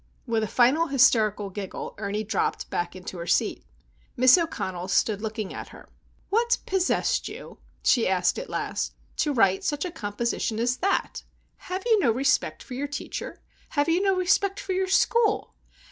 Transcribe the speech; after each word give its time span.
With 0.25 0.41
a 0.41 0.47
final, 0.47 0.87
hysterical 0.87 1.51
giggle, 1.51 1.93
Ernie 1.99 2.23
dropped 2.23 2.71
back 2.71 2.95
into 2.95 3.19
her 3.19 3.27
seat. 3.27 3.63
Miss 4.17 4.35
O'Connell 4.35 4.87
stood 4.87 5.21
looking 5.21 5.53
at 5.53 5.67
her. 5.67 5.89
"What 6.31 6.57
possessed 6.65 7.27
you," 7.27 7.59
she 7.83 8.07
asked 8.07 8.39
at 8.39 8.49
last, 8.49 8.95
"to 9.17 9.31
write 9.31 9.63
such 9.63 9.85
a 9.85 9.91
composition 9.91 10.57
as 10.57 10.77
that? 10.77 11.23
Have 11.69 11.83
you 11.85 11.99
no 11.99 12.09
respect 12.09 12.63
for 12.63 12.73
your 12.73 12.87
teacher? 12.87 13.43
have 13.77 13.87
you 13.87 14.01
no 14.01 14.15
respect 14.15 14.59
for 14.59 14.73
your 14.73 14.87
school? 14.87 15.53